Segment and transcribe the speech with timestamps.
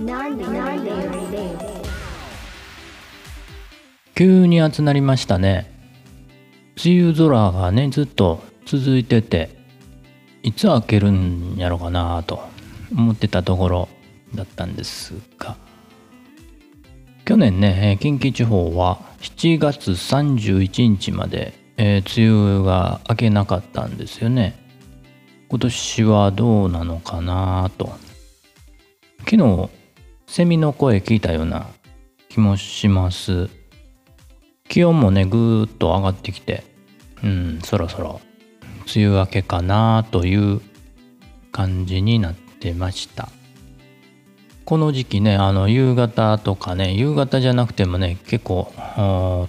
[0.00, 1.56] なんでなんでなんで
[4.14, 5.70] 急に暑なりましたね。
[6.82, 9.50] 梅雨空がねずっと続いてて
[10.42, 12.40] いつ明けるんやろかなと
[12.92, 13.88] 思ってたところ
[14.34, 15.56] だったんですが
[17.26, 24.58] 去年ね近畿地方は7月31日まで、えー梅雨が明けなかったんですよね。
[25.50, 27.92] 今年はどうなのかなと。
[29.26, 29.79] 昨日
[30.30, 31.66] セミの声聞いたような
[32.28, 33.50] 気もします。
[34.68, 36.62] 気温もねぐーっと上がってきて
[37.24, 38.20] うんそろそろ
[38.94, 40.60] 梅雨明けかなという
[41.50, 43.28] 感じになってました。
[44.64, 48.72] この時期ねあの夕方とかね夕方じゃなくてもね結構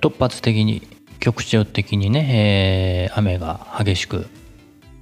[0.00, 0.86] 突発的に
[1.18, 4.28] 局所的にね、えー雨が激しく、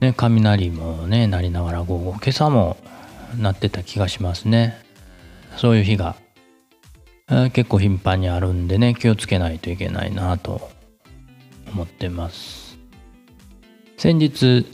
[0.01, 2.79] ね、雷もね鳴りながら午後今朝も
[3.37, 4.86] なってた気がしますね。
[5.57, 6.17] そういう日が
[7.53, 10.71] 結構頻繁にあるんでね気をつけないといけないなと
[11.73, 12.79] 思ってます。
[13.97, 14.67] 先日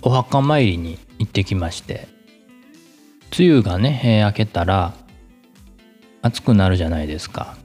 [0.00, 2.08] お墓参りに行ってきまして
[3.36, 4.94] 梅雨がね、明けたら
[6.22, 7.56] 暑くなるじゃないですか。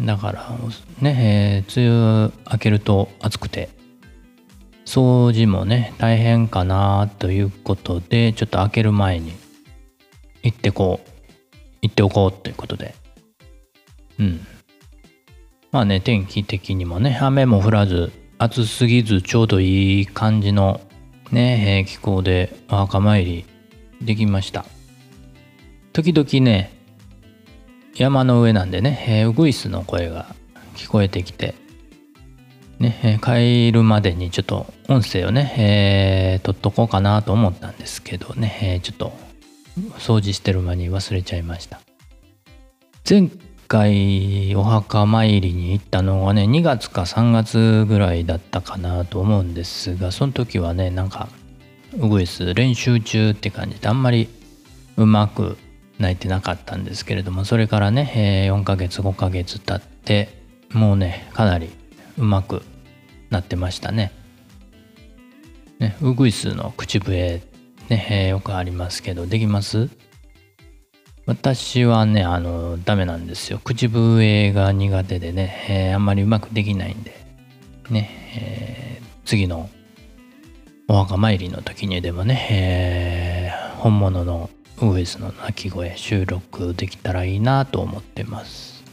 [0.00, 0.54] だから
[1.00, 3.70] ね、えー梅雨明けると暑くて
[4.84, 9.32] 掃除もね大変かなということでちょっと明ける前に
[10.42, 11.10] 行ってこう
[11.88, 12.94] 行っておこうということで
[14.18, 14.40] うん。
[15.72, 20.80] まあね、天気的にもね、雨も降らず、暑すぎずちょうどいい感じの
[21.32, 23.44] ね、気候でお墓参り
[24.00, 24.64] できました。
[25.92, 26.72] 時々ね、
[27.94, 30.34] 山の上なんでね、えウグイスの声が
[30.74, 31.54] 聞こえてきて、
[32.78, 39.12] ね、帰るまでにちょっと音声をね、えー撮っとこうかなと思ったんですけどね、ちょっと
[39.98, 41.80] 掃除してる間に忘れちゃいました。
[43.08, 43.28] 前
[43.68, 51.28] 回お墓参りに行ったのがね2月か3月ぐらいだったかなと思うんですがその時はねなんか
[51.98, 54.28] ウグイス練習中って感じであんまり
[54.96, 55.56] うまく
[55.98, 60.28] 鳴いてなかったんですけれどもそれからね、4ヶ月5ヶ月経って
[60.72, 61.70] もうねかなり
[62.18, 62.62] うまく
[63.30, 64.12] なってましたね。
[65.78, 67.42] ねウグイスの口笛
[67.88, 69.88] ね、えーよくありますけどできます？
[71.26, 73.60] 私はねあのダメなんですよ。
[73.62, 77.24] 口笛が苦手でね、えーあんまりうまくできないんで。
[77.90, 79.68] ね、えー次の
[80.88, 88.84] お墓参りの時にでもね、えー本物のウグイスの鳴き声収録できたらいいなと思ってます。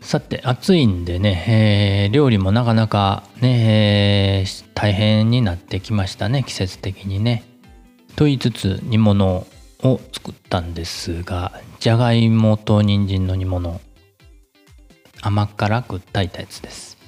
[0.00, 7.44] さて暑いんでね、えー料理もなかなかね、えー大変になってきましたね季節的にね。
[8.16, 9.46] と言いつつ煮物
[9.82, 13.80] を作ったんですがじゃがいもと人参の煮物
[15.20, 16.98] 甘辛く炊いたやつです、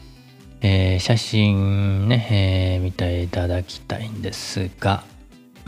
[0.60, 5.04] えー写真ね、えー見ていただきたいんですが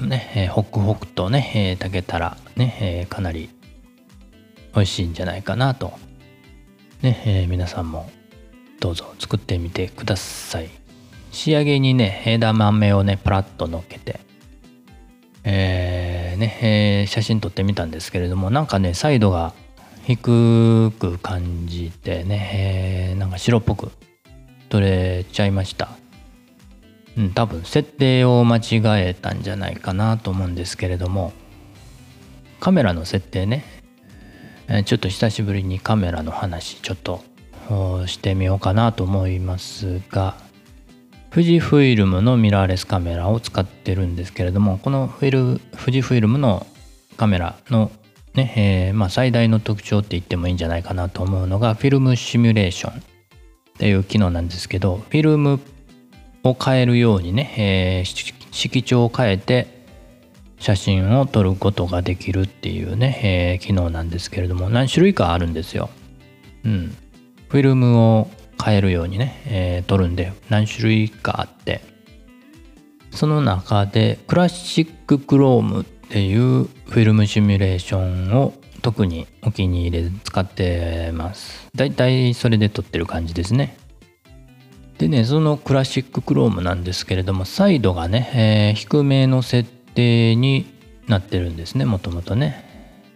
[0.00, 3.50] ね、えーホクホクとね、えー炊けたらね、えーかなり
[4.74, 5.92] 美味しいんじゃないかなと。
[7.02, 8.10] ね、えー皆さんも
[8.78, 10.68] どうぞ作ってみてください。
[11.32, 14.20] 仕上げにね枝豆をねパラッと乗っけて
[15.48, 19.54] えーねえー写真撮ってみたんですけれどもなんかねサイドが
[20.04, 23.92] 低く感じてね、えーなんか白っぽく
[24.68, 25.88] 撮れちゃいました。
[27.16, 31.32] うん多分設定を間違えたんじゃないかなと思うんですけれども
[32.60, 33.64] カメラの設定ね、
[34.68, 37.22] えーちょっと久しぶりにカメラの話ちょっと
[38.06, 40.36] してみようかなと思いますが
[41.36, 46.66] 富士フイルムのミラーレスカメラを使ってるんですけれどもこのフィル富士フイルムの
[47.18, 47.90] カメラの、
[48.32, 48.54] ね
[48.88, 53.02] えーまあ、最大の特徴って言ってもいいんじゃないかなと思うのがフィルムシミュレーションっ
[53.76, 55.60] ていう機能なんですけどフィルム
[56.42, 59.84] を変えるようにね、えー色調を変えて
[60.58, 65.90] 写真を撮ることができるっていうね、えー機能なんですけれども何種類かあるんですよ。
[66.64, 66.96] うん、
[67.50, 68.30] フィルムを
[68.62, 71.80] 変えるようにね、えー撮るんで何種類かあって。
[73.10, 81.68] その中でクラシッククロームっていうフィルムシミュレーションを特にお気に入りで使ってます。
[81.74, 83.76] だいたいそれで撮ってる感じですね。
[84.98, 90.66] でねそのクラシッククロームなんですけれどもサイドがね、えー低めの設定に
[91.06, 92.64] なってるんですねもともとね。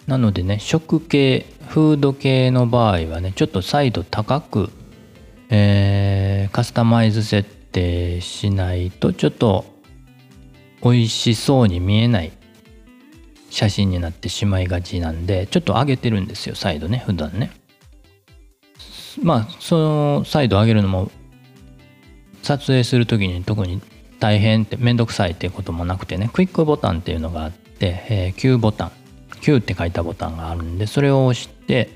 [0.06, 4.70] なのでね食系フード系の場合はねちょっとサイド高く、
[5.50, 6.20] えー
[6.50, 9.64] カスタマイズ設定しないとちょっと
[10.82, 12.32] 美味しそうに見えない
[13.50, 17.50] 写真になってしまいがちなんでちょっと上げてるんですよ再度ね普段ね。
[19.22, 21.10] まあその再度上げるのも
[22.42, 23.82] 撮影する時に特に
[24.18, 28.92] 大変って面倒くさいっていうこともなくてねクイックボタンっていうのがあって、えー、Q ボタン。
[29.40, 31.88] Q って書いたボタンがあるんでそれを押して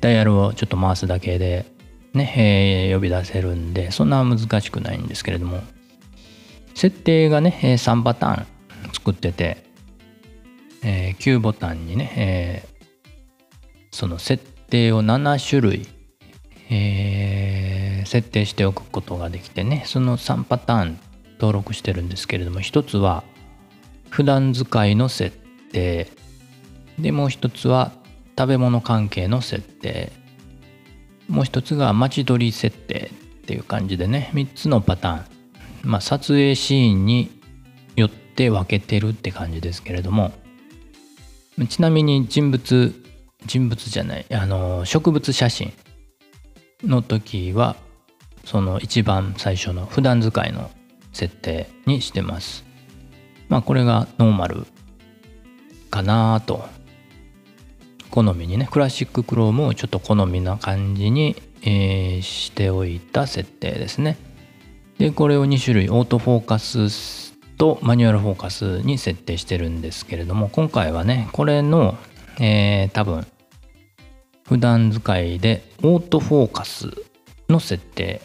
[0.00, 1.64] ダイヤルをちょっと回すだけで
[2.14, 5.62] ね、えー、呼び出せるんでそんな難しくないんですけれども。
[6.78, 8.46] 設定がね3パターン
[8.94, 9.64] 作ってて、
[10.84, 15.88] えー、Q ボタンにね、えー、その設定を7種類、
[16.70, 21.00] えー、設定しておくことができてねその3パターン
[21.40, 23.24] 登録してるんですけれども一つは
[24.08, 25.36] 普段使いの設
[25.72, 26.06] 定
[26.96, 27.90] でもう一つは
[28.38, 30.12] 食べ物関係の設定。
[31.28, 34.30] もう一つが待ち取り設定っていう感じでね。
[34.34, 35.24] 3つのパターン。
[35.82, 37.30] まあ撮影シーンに
[37.96, 40.32] よって分けてるって感じですけれども。
[41.68, 42.94] ちなみに人物
[43.46, 44.26] 人物じゃない。
[44.34, 45.72] あの植物写真
[46.84, 47.76] の時は
[48.44, 50.70] その一番最初の普段使いの
[51.12, 52.64] 設定にしてます。
[53.48, 54.66] まあこれがノーマル
[55.90, 56.68] かなと
[58.18, 64.16] 好みにねクラシッククロームをちょっと好みな感じに、えー、しておいた設定ですね。
[64.98, 71.96] でこれを2種類オートフォーカスとマニュアルフォーカスに設定してるんですけれども今回はねこれの、
[72.40, 73.24] えー、多分
[74.48, 76.88] 普段使いでオートフォーカス
[77.48, 78.20] の設定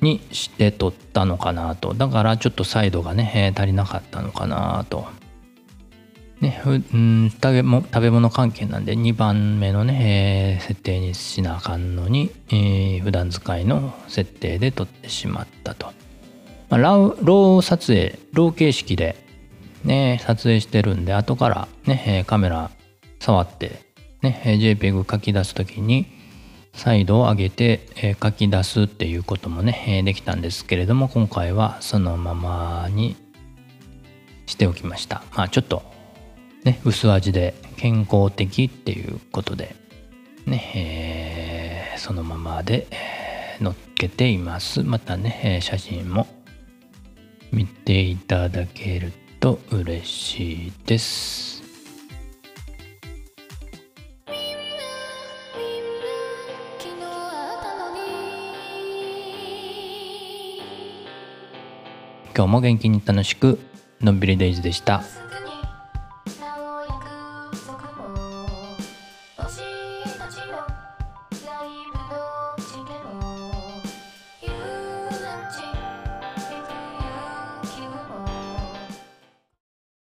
[0.00, 1.94] にして撮ったのかなと。
[1.94, 5.08] だからちょっとサイドがね、え、足りなかったのかなと。
[6.40, 15.92] ね、うん食べも食べ物関係なんで2番目のね、えー、設定にしなあかんのに、えー、普段使いの設定で撮ってしまったと。
[16.70, 19.16] まあ、ロー撮影、ロー形式で、
[19.84, 22.70] ね、撮影してるんで、後からね、カメラ
[23.18, 23.82] 触って、
[24.22, 26.06] ね、JPEG 書き出す時に、
[26.72, 33.16] サイドを上げて、え書き出すっていうこともね、できたんですけれども、今回はそのままに
[34.46, 35.24] しておきました。
[35.34, 35.82] まあちょっと
[36.64, 39.74] ね、薄味で健康的っていうことで、
[40.46, 42.86] ね、えー、そのままで
[43.62, 44.82] 載っけています。
[44.82, 46.26] またね、写真も
[47.50, 51.62] 見ていただけると嬉しいです。
[62.36, 63.58] 今日も元気に楽しく
[64.00, 65.19] のんびりデイズでした。